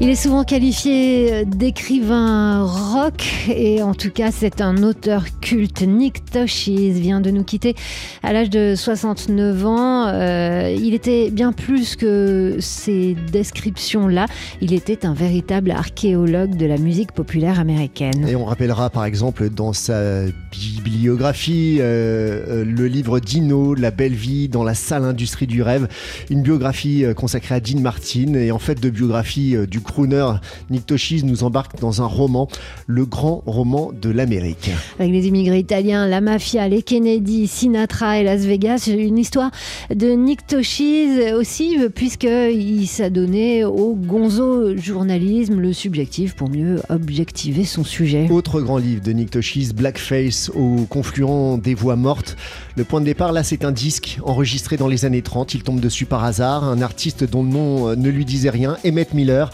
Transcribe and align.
Il 0.00 0.08
est 0.10 0.14
souvent 0.14 0.44
qualifié 0.44 1.44
d'écrivain 1.44 2.62
rock 2.62 3.24
et 3.48 3.82
en 3.82 3.94
tout 3.94 4.10
cas 4.10 4.30
c'est 4.30 4.60
un 4.60 4.84
auteur 4.84 5.24
culte. 5.40 5.82
Nick 5.82 6.24
Toshis 6.24 6.92
vient 6.92 7.20
de 7.20 7.32
nous 7.32 7.42
quitter 7.42 7.74
à 8.22 8.32
l'âge 8.32 8.48
de 8.48 8.74
69 8.76 9.66
ans. 9.66 10.06
Euh, 10.06 10.72
il 10.78 10.94
était 10.94 11.30
bien 11.30 11.52
plus 11.52 11.96
que 11.96 12.58
ces 12.60 13.16
descriptions-là. 13.32 14.26
Il 14.60 14.72
était 14.72 15.04
un 15.04 15.14
véritable 15.14 15.72
archéologue 15.72 16.56
de 16.56 16.66
la 16.66 16.78
musique 16.78 17.10
populaire 17.10 17.58
américaine. 17.58 18.24
Et 18.28 18.36
on 18.36 18.44
rappellera 18.44 18.90
par 18.90 19.04
exemple 19.04 19.50
dans 19.50 19.72
sa 19.72 20.26
bibliographie 20.52 21.78
euh, 21.80 22.44
euh, 22.48 22.64
le 22.64 22.86
livre 22.86 23.18
Dino, 23.18 23.74
La 23.74 23.90
belle 23.90 24.14
vie 24.14 24.48
dans 24.48 24.62
la 24.62 24.74
salle 24.74 25.04
industrie 25.04 25.48
du 25.48 25.60
rêve, 25.60 25.88
une 26.30 26.42
biographie 26.42 27.04
consacrée 27.16 27.56
à 27.56 27.60
Dean 27.60 27.80
Martin 27.80 28.34
et 28.34 28.52
en 28.52 28.60
fait 28.60 28.80
de 28.80 28.90
biographie 28.90 29.56
du 29.66 29.80
crooner 29.88 30.34
Nick 30.70 30.86
Toshis 30.86 31.24
nous 31.24 31.42
embarque 31.42 31.80
dans 31.80 32.02
un 32.02 32.06
roman, 32.06 32.48
le 32.86 33.06
grand 33.06 33.42
roman 33.46 33.90
de 34.00 34.10
l'Amérique. 34.10 34.70
Avec 34.98 35.12
les 35.12 35.26
immigrés 35.26 35.58
italiens, 35.58 36.06
la 36.06 36.20
mafia, 36.20 36.68
les 36.68 36.82
Kennedy, 36.82 37.46
Sinatra 37.46 38.18
et 38.18 38.24
Las 38.24 38.42
Vegas, 38.42 38.88
une 38.88 39.18
histoire 39.18 39.50
de 39.94 40.10
Nick 40.10 40.46
Toshis 40.46 41.32
aussi, 41.34 41.78
puisqu'il 41.94 42.86
s'adonnait 42.86 43.64
au 43.64 43.94
gonzo 43.94 44.76
journalisme, 44.76 45.58
le 45.58 45.72
subjectif, 45.72 46.34
pour 46.34 46.50
mieux 46.50 46.80
objectiver 46.88 47.64
son 47.64 47.84
sujet. 47.84 48.28
Autre 48.30 48.60
grand 48.60 48.78
livre 48.78 49.02
de 49.02 49.12
Nick 49.12 49.30
Toshis, 49.30 49.72
Blackface, 49.74 50.50
au 50.54 50.86
confluent 50.88 51.58
des 51.62 51.74
voix 51.74 51.96
mortes. 51.96 52.36
Le 52.76 52.84
point 52.84 53.00
de 53.00 53.06
départ, 53.06 53.32
là, 53.32 53.42
c'est 53.42 53.64
un 53.64 53.72
disque 53.72 54.18
enregistré 54.22 54.76
dans 54.76 54.88
les 54.88 55.04
années 55.04 55.22
30. 55.22 55.54
Il 55.54 55.62
tombe 55.62 55.80
dessus 55.80 56.06
par 56.06 56.24
hasard. 56.24 56.64
Un 56.64 56.82
artiste 56.82 57.24
dont 57.24 57.42
le 57.42 57.48
nom 57.48 57.96
ne 57.96 58.08
lui 58.08 58.24
disait 58.24 58.50
rien, 58.50 58.76
Emmett 58.86 59.14
Miller. 59.14 59.50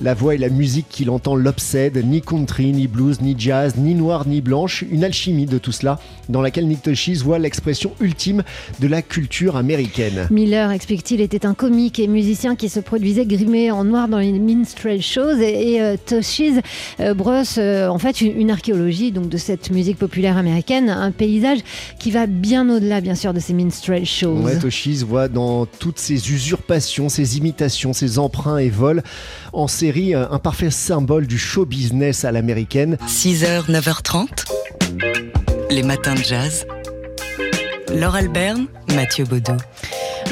La 0.00 0.12
voix 0.12 0.34
et 0.34 0.38
la 0.38 0.48
musique 0.48 0.88
qu'il 0.88 1.08
entend 1.08 1.36
l'obsèdent, 1.36 2.04
ni 2.04 2.20
country, 2.20 2.72
ni 2.72 2.88
blues, 2.88 3.20
ni 3.20 3.36
jazz, 3.38 3.74
ni 3.76 3.94
noir, 3.94 4.26
ni 4.26 4.40
blanche, 4.40 4.84
une 4.90 5.04
alchimie 5.04 5.46
de 5.46 5.58
tout 5.58 5.70
cela, 5.70 6.00
dans 6.28 6.42
laquelle 6.42 6.66
Nick 6.66 6.82
Toshis 6.82 7.16
voit 7.16 7.38
l'expression 7.38 7.92
ultime 8.00 8.42
de 8.80 8.88
la 8.88 9.02
culture 9.02 9.56
américaine. 9.56 10.26
Miller, 10.30 10.72
explique-t-il, 10.72 11.20
était 11.20 11.46
un 11.46 11.54
comique 11.54 11.98
et 12.00 12.08
musicien 12.08 12.56
qui 12.56 12.68
se 12.68 12.80
produisait 12.80 13.24
grimé 13.24 13.70
en 13.70 13.84
noir 13.84 14.08
dans 14.08 14.18
les 14.18 14.32
minstrel 14.32 15.00
shows 15.00 15.38
et, 15.38 15.80
euh, 15.80 15.96
Toshis 16.04 16.60
euh, 17.00 17.14
brosse 17.14 17.56
euh, 17.58 17.88
en 17.88 17.98
fait 17.98 18.20
une, 18.20 18.50
archéologie 18.50 19.12
donc 19.12 19.28
de 19.28 19.36
cette 19.36 19.70
musique 19.70 19.98
populaire 19.98 20.36
américaine, 20.36 20.90
un 20.90 21.10
paysage 21.12 21.60
qui 21.98 22.10
va 22.10 22.26
bien 22.26 22.68
au-delà 22.68 23.00
bien 23.00 23.14
sûr 23.14 23.32
de 23.32 23.40
ces 23.40 23.52
minstrel 23.52 24.04
shows. 24.04 24.40
Ouais, 24.40 24.58
Toshis 24.58 25.04
voit 25.06 25.28
dans 25.28 25.66
toutes 25.66 25.98
ces 25.98 26.32
usurpations, 26.32 27.08
ces 27.08 27.38
imitations, 27.38 27.92
ces 27.92 28.18
emprunts 28.18 28.58
et 28.58 28.70
vols 28.70 29.02
en 29.52 29.68
série 29.84 30.14
un 30.14 30.38
parfait 30.38 30.70
symbole 30.70 31.26
du 31.26 31.36
show 31.36 31.66
business 31.66 32.24
à 32.24 32.32
l'américaine. 32.32 32.96
6h, 33.06 33.70
9h30, 33.70 34.28
les 35.68 35.82
matins 35.82 36.14
de 36.14 36.22
jazz. 36.22 36.66
Laure 37.94 38.14
Alberne, 38.14 38.64
Mathieu 38.94 39.26
Baudot. 39.26 39.58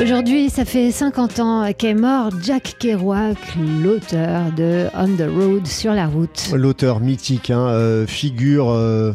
Aujourd'hui, 0.01 0.49
ça 0.49 0.65
fait 0.65 0.91
50 0.91 1.41
ans 1.41 1.71
qu'est 1.77 1.93
mort 1.93 2.31
Jack 2.43 2.77
Kerouac, 2.79 3.37
l'auteur 3.83 4.51
de 4.57 4.87
On 4.95 5.09
the 5.19 5.29
Road 5.31 5.67
sur 5.67 5.93
la 5.93 6.07
route. 6.07 6.49
L'auteur 6.55 7.01
mythique, 7.01 7.51
hein, 7.51 7.67
euh, 7.67 8.07
figure 8.07 8.71
euh, 8.71 9.13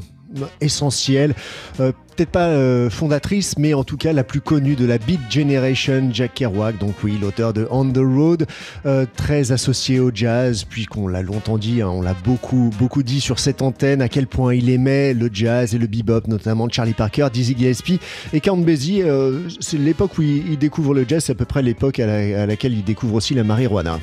essentielle. 0.61 1.33
Euh, 1.79 1.91
peut-être 2.15 2.29
pas 2.29 2.47
euh, 2.47 2.89
fondatrice, 2.89 3.57
mais 3.59 3.75
en 3.75 3.83
tout 3.83 3.97
cas 3.97 4.11
la 4.11 4.23
plus 4.23 4.41
connue 4.41 4.75
de 4.75 4.85
la 4.85 4.97
Beat 4.97 5.19
Generation, 5.29 6.09
Jack 6.11 6.33
Kerouac. 6.35 6.77
Donc 6.79 6.95
oui, 7.03 7.17
l'auteur 7.21 7.53
de 7.53 7.67
On 7.69 7.85
the 7.85 7.99
Road, 7.99 8.47
euh, 8.85 9.05
très 9.15 9.51
associé 9.51 9.99
au 9.99 10.11
jazz, 10.13 10.63
puisqu'on 10.63 11.07
l'a 11.07 11.21
longtemps 11.21 11.57
dit, 11.57 11.81
hein, 11.81 11.89
on 11.89 12.01
l'a 12.01 12.15
beaucoup 12.25 12.71
beaucoup 12.79 13.03
dit 13.03 13.21
sur 13.21 13.39
cette 13.39 13.61
antenne 13.61 14.01
à 14.01 14.09
quel 14.09 14.27
point 14.27 14.55
il 14.55 14.69
aimait 14.69 15.13
le 15.13 15.29
jazz 15.31 15.75
et 15.75 15.77
le 15.77 15.87
bebop, 15.87 16.27
notamment 16.27 16.67
Charlie 16.69 16.93
Parker, 16.93 17.27
Dizzy 17.31 17.55
Gillespie 17.57 17.99
et 18.33 18.41
Count 18.41 18.57
Basie. 18.57 19.03
C'est 19.59 19.77
l'époque 19.77 20.17
où 20.17 20.23
il, 20.23 20.57
découvre 20.57 20.95
le 20.95 21.05
jazz, 21.07 21.23
c'est 21.25 21.33
à 21.33 21.35
peu 21.35 21.45
près 21.45 21.61
l'époque 21.61 21.99
à, 21.99 22.05
à 22.05 22.45
laquelle 22.45 22.73
il 22.73 22.83
découvre 22.83 23.15
aussi 23.15 23.35
la 23.35 23.43
marijuana. 23.43 23.99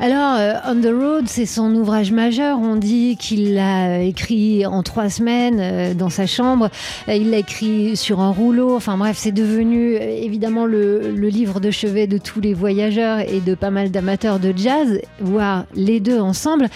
Alors, 0.00 0.36
euh, 0.38 0.54
On 0.64 0.80
the 0.80 0.94
Road, 0.94 1.24
c'est 1.26 1.44
son 1.44 1.74
ouvrage 1.74 2.12
majeur. 2.12 2.60
On 2.60 2.76
dit 2.76 3.16
qu'il 3.16 3.54
l'a 3.54 4.00
écrit 4.00 4.64
en 4.64 4.84
trois 4.84 5.10
semaines 5.10 5.58
euh, 5.60 5.92
dans 5.92 6.08
sa 6.08 6.24
chambre. 6.24 6.68
Euh, 7.08 7.14
il 7.16 7.30
l'a 7.30 7.38
écrit 7.38 7.96
sur 7.96 8.20
un 8.20 8.30
rouleau. 8.30 8.76
Enfin 8.76 8.96
bref, 8.96 9.16
c'est 9.18 9.32
devenu 9.32 9.96
évidemment 9.96 10.66
le, 10.66 11.10
le, 11.10 11.28
livre 11.28 11.58
de 11.58 11.72
chevet 11.72 12.06
de 12.06 12.16
tous 12.16 12.40
les 12.40 12.54
voyageurs 12.54 13.18
et 13.18 13.40
de 13.40 13.56
pas 13.56 13.70
mal 13.70 13.90
d'amateurs 13.90 14.38
de 14.38 14.54
jazz, 14.56 15.00
voire 15.20 15.64
les 15.74 15.98
deux 15.98 16.20
ensemble. 16.20 16.68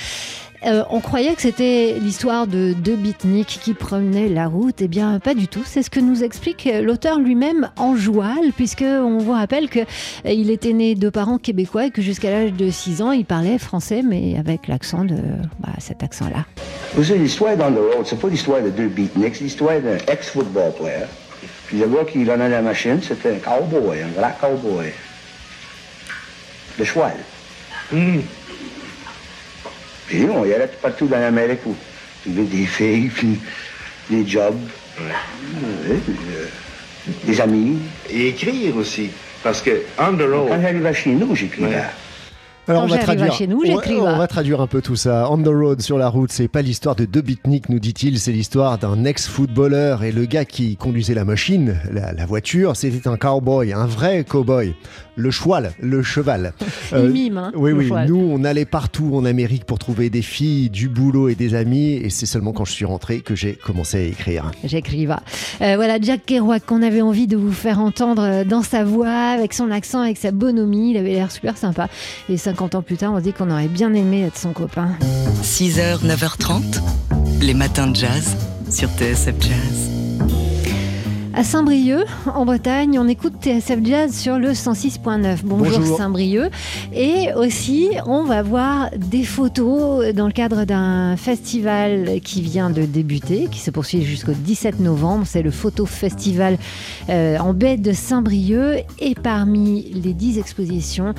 Euh, 0.65 0.85
on 0.91 1.01
croyait 1.01 1.35
que 1.35 1.43
c'était 1.43 1.97
l'histoire 2.01 2.47
de 2.47 2.73
deux 2.73 2.95
beatniks 2.95 3.59
qui 3.63 3.75
promenaient 3.75 4.29
la 4.29 4.47
route. 4.47 4.77
Eh 4.81 4.89
bien, 4.89 5.19
pas 5.19 5.35
du 5.35 5.49
tout. 5.49 5.63
C'est 5.65 5.83
ce 5.83 5.91
que 5.91 6.01
nous 6.01 6.23
explique 6.23 6.69
l'auteur 6.83 7.19
lui-même 7.19 7.71
en 7.77 7.97
joual, 7.97 8.53
puisque 8.57 8.83
on 8.83 9.19
vous 9.19 9.33
rappelle 9.33 9.69
qu'il 9.69 9.87
euh, 10.27 10.53
était 10.53 10.73
né 10.73 10.95
de 10.95 11.09
parents 11.11 11.39
québécois 11.39 11.87
et 11.87 11.91
que 11.91 12.03
jusqu'à 12.03 12.31
l'âge 12.31 12.53
de 12.53 12.71
6 12.71 13.03
ans, 13.03 13.11
il 13.11 13.25
parlait 13.25 13.59
français, 13.59 14.03
mais 14.03 14.37
avec 14.39 14.69
l'accent 14.69 15.05
de 15.05 15.17
bah, 15.59 15.71
cet 15.79 16.03
accent-là. 16.03 16.45
Vous 16.95 17.05
savez, 17.05 17.21
l'histoire 17.21 17.57
dans 17.57 17.73
the 17.73 17.79
road, 17.79 18.05
c'est 18.05 18.21
pas 18.21 18.29
l'histoire 18.29 18.63
de 18.63 18.71
deux 18.71 18.89
beatniks, 18.89 19.37
c'est 19.37 19.45
l'histoire 19.45 19.81
d'un 19.81 19.97
ex-football 20.13 20.73
player. 20.79 21.07
Puis 21.67 21.79
le 21.79 21.87
gars 21.87 22.05
qui 22.05 22.25
donnait 22.25 22.49
la 22.49 22.63
machine, 22.63 23.01
c'était 23.03 23.31
un 23.31 23.39
cowboy, 23.39 24.03
un 24.03 24.09
grand 24.09 24.33
cowboy. 24.41 24.93
De 26.79 26.85
cheval. 26.85 27.17
Hmm. 27.91 28.21
Puis 30.13 30.27
on 30.31 30.45
y 30.45 30.53
allait 30.53 30.69
partout 30.83 31.07
dans 31.07 31.19
l'Amérique 31.19 31.61
où 31.65 31.75
il 32.27 32.35
y 32.35 32.39
avait 32.39 32.47
des 32.47 32.67
filles, 32.67 33.09
puis 33.09 33.41
des 34.11 34.27
jobs, 34.27 34.61
ouais. 35.01 35.97
des 37.25 37.41
amis. 37.41 37.79
Et 38.11 38.29
écrire 38.29 38.77
aussi. 38.77 39.09
Parce 39.43 39.63
que 39.63 39.71
on 39.99 40.13
the 40.13 40.21
road. 40.31 40.49
Quand 40.51 40.61
j'arrivais 40.61 40.93
chez 40.93 41.13
nous, 41.13 41.35
j'écrivais. 41.35 41.85
Alors 42.69 42.85
on 42.85 42.87
va, 42.87 42.99
traduire, 42.99 43.33
chez 43.33 43.49
nous, 43.49 43.63
on, 43.67 44.03
on 44.03 44.17
va 44.19 44.27
traduire 44.29 44.61
un 44.61 44.69
peu 44.69 44.81
tout 44.81 44.95
ça. 44.95 45.29
On 45.31 45.39
the 45.39 45.49
road, 45.49 45.81
sur 45.81 45.99
la 45.99 46.09
route, 46.09 46.31
c'est 46.31 46.47
pas 46.47 46.63
l'histoire 46.63 46.95
de 46.95 47.05
deux 47.05 47.21
beatniks, 47.21 47.69
nous 47.69 47.81
dit-il, 47.81 48.21
c'est 48.21 48.31
l'histoire 48.31 48.79
d'un 48.79 49.05
ex-footballeur 49.05 50.05
et 50.05 50.13
le 50.13 50.27
gars 50.27 50.45
qui 50.45 50.77
conduisait 50.77 51.15
la 51.15 51.25
machine, 51.25 51.77
la, 51.91 52.13
la 52.13 52.27
voiture, 52.27 52.77
c'était 52.77 53.09
un 53.09 53.17
cowboy, 53.17 53.73
un 53.73 53.87
vrai 53.87 54.25
cowboy 54.25 54.75
le 55.17 55.31
cheval, 55.31 55.73
le 55.81 56.03
cheval. 56.03 56.53
Euh, 56.93 57.09
mime, 57.09 57.39
hein, 57.39 57.53
oui, 57.55 57.73
oui. 57.73 57.91
Nous, 58.07 58.19
on 58.19 58.45
allait 58.45 58.67
partout 58.67 59.13
en 59.15 59.25
Amérique 59.25 59.65
pour 59.65 59.79
trouver 59.79 60.11
des 60.11 60.21
filles, 60.21 60.69
du 60.69 60.91
boulot 60.91 61.31
et 61.31 61.35
des 61.35 61.55
amis. 61.55 61.93
Et 61.93 62.11
c'est 62.11 62.27
seulement 62.27 62.53
quand 62.53 62.67
je 62.67 62.73
suis 62.73 62.85
rentré 62.85 63.21
que 63.21 63.35
j'ai 63.35 63.55
commencé 63.55 63.97
à 63.97 64.01
écrire. 64.03 64.51
J'écriva. 64.63 65.23
Euh, 65.63 65.77
voilà, 65.77 65.99
Jack 65.99 66.27
Kerouac, 66.27 66.67
qu'on 66.67 66.83
avait 66.83 67.01
envie 67.01 67.27
de 67.27 67.37
vous 67.37 67.53
faire 67.53 67.81
entendre 67.81 68.23
euh, 68.23 68.45
dans 68.45 68.63
sa 68.63 68.85
voix, 68.85 69.09
avec 69.09 69.55
son 69.55 69.71
accent, 69.71 70.01
avec 70.01 70.19
sa 70.19 70.33
bonhomie. 70.33 70.91
Il 70.91 70.97
avait 70.99 71.13
l'air 71.13 71.31
super 71.31 71.57
sympa. 71.57 71.89
Et 72.29 72.37
50 72.53 72.75
ans 72.75 72.83
plus 72.83 72.99
tard, 72.99 73.15
on 73.15 73.19
dit 73.19 73.33
qu'on 73.33 73.51
aurait 73.51 73.67
bien 73.67 73.95
aimé 73.95 74.25
être 74.25 74.37
son 74.37 74.53
copain. 74.53 74.91
6h, 75.43 76.05
9h30, 76.05 76.83
les 77.41 77.55
matins 77.55 77.87
de 77.87 77.97
jazz 77.97 78.37
sur 78.69 78.91
TSF 78.91 79.35
Jazz. 79.41 80.02
À 81.35 81.45
Saint-Brieuc, 81.45 82.05
en 82.27 82.45
Bretagne, 82.45 82.99
on 82.99 83.09
écoute 83.09 83.33
TSF 83.41 83.79
Jazz 83.83 84.15
sur 84.15 84.39
le 84.39 84.51
106.9. 84.51 85.39
Bonjour, 85.45 85.97
Saint-Brieuc. 85.97 86.51
Et 86.95 87.33
aussi, 87.35 87.89
on 88.05 88.25
va 88.25 88.43
voir 88.43 88.91
des 88.95 89.25
photos 89.25 90.13
dans 90.13 90.27
le 90.27 90.33
cadre 90.33 90.65
d'un 90.67 91.17
festival 91.17 92.21
qui 92.23 92.43
vient 92.43 92.69
de 92.69 92.83
débuter, 92.83 93.49
qui 93.51 93.61
se 93.61 93.71
poursuit 93.71 94.03
jusqu'au 94.03 94.33
17 94.33 94.81
novembre. 94.81 95.25
C'est 95.27 95.41
le 95.41 95.51
Photo 95.51 95.87
Festival 95.87 96.59
euh, 97.09 97.39
en 97.39 97.55
baie 97.55 97.79
de 97.79 97.93
Saint-Brieuc. 97.95 98.85
Et 98.99 99.15
parmi 99.15 99.91
les 99.95 100.13
10 100.13 100.39
expositions, 100.39 101.15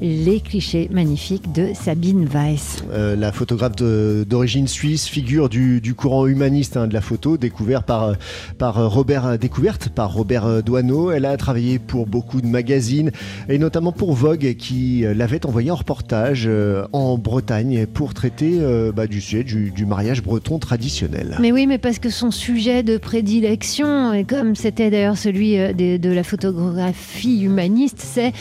les 0.00 0.40
clichés 0.40 0.88
magnifiques 0.90 1.52
de 1.52 1.74
Sabine 1.74 2.24
Weiss. 2.24 2.84
Euh, 2.90 3.16
la 3.16 3.32
photographe 3.32 3.76
d'origine 3.76 4.66
suisse, 4.66 5.06
figure 5.06 5.50
du, 5.50 5.94
courant 5.94 6.26
humaniste 6.26 6.78
hein, 6.78 6.86
de 6.86 6.94
la 6.94 7.02
photo, 7.02 7.36
découvert 7.36 7.82
par, 7.82 8.14
par 8.56 8.90
Robert 8.90 9.38
Découvert 9.38 9.57
découverte 9.58 9.88
par 9.88 10.14
Robert 10.14 10.46
euh, 10.46 10.62
Douaneau. 10.62 11.10
Elle 11.10 11.24
a 11.24 11.36
travaillé 11.36 11.80
pour 11.80 12.06
beaucoup 12.06 12.40
de 12.40 12.46
magazines 12.46 13.10
et 13.48 13.58
notamment 13.58 13.90
pour 13.90 14.12
Vogue 14.12 14.54
qui 14.56 15.04
euh, 15.04 15.14
l'avait 15.14 15.44
envoyé 15.44 15.72
en 15.72 15.74
reportage 15.74 16.44
euh, 16.46 16.86
en 16.92 17.18
Bretagne 17.18 17.86
pour 17.86 18.14
traiter 18.14 18.60
bah, 18.94 19.08
du 19.08 19.20
sujet 19.20 19.42
du, 19.42 19.84
mariage 19.84 20.22
breton 20.22 20.60
traditionnel. 20.60 21.36
Mais 21.40 21.50
oui, 21.50 21.66
mais 21.66 21.78
parce 21.78 21.98
que 21.98 22.08
son 22.08 22.30
sujet 22.30 22.84
de 22.84 22.98
prédilection, 22.98 24.12
et 24.12 24.22
comme 24.22 24.54
c'était 24.54 24.90
d'ailleurs 24.90 25.16
celui 25.16 25.56
de, 25.56 26.12
la 26.12 26.22
photographie 26.22 27.42
humaniste, 27.42 27.98
c'est 27.98 28.32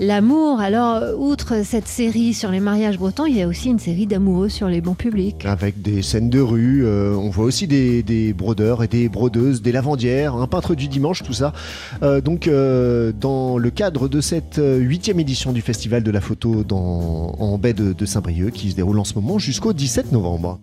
l'amour. 0.00 0.60
Alors, 0.60 1.02
outre 1.18 1.64
cette 1.64 1.86
série 1.86 2.34
sur 2.34 2.50
les 2.50 2.60
mariages 2.60 2.98
bretons, 2.98 3.26
il 3.26 3.36
y 3.36 3.42
a 3.42 3.46
aussi 3.46 3.68
une 3.68 3.78
série 3.78 4.06
d'amoureux 4.06 4.48
sur 4.48 4.68
les 4.68 4.80
bons 4.80 4.94
publics. 4.94 5.44
Avec 5.44 5.82
des 5.82 6.02
scènes 6.02 6.30
de 6.30 6.40
rue, 6.40 6.86
on 6.86 7.30
voit 7.30 7.44
aussi 7.44 7.66
des, 7.66 8.02
des 8.02 8.32
brodeurs 8.32 8.82
et 8.82 8.88
des 8.88 9.08
brodeuses, 9.08 9.62
des 9.62 9.72
lavandières, 9.72 10.34
un 10.34 10.46
peintre 10.46 10.63
du 10.72 10.88
dimanche, 10.88 11.22
tout 11.22 11.34
ça. 11.34 11.52
Euh, 12.02 12.20
donc, 12.22 12.48
euh, 12.48 13.12
dans 13.12 13.58
le 13.58 13.70
cadre 13.70 14.08
de 14.08 14.20
cette 14.20 14.58
euh, 14.58 14.78
huitième 14.78 15.20
édition 15.20 15.52
du 15.52 15.60
Festival 15.60 16.02
de 16.02 16.10
la 16.10 16.22
photo 16.22 16.64
dans, 16.64 17.34
en 17.38 17.58
baie 17.58 17.74
de, 17.74 17.92
de 17.92 18.06
Saint-Brieuc, 18.06 18.52
qui 18.52 18.70
se 18.70 18.76
déroule 18.76 18.98
en 18.98 19.04
ce 19.04 19.14
moment 19.14 19.38
jusqu'au 19.38 19.72
17 19.72 20.12
novembre. 20.12 20.58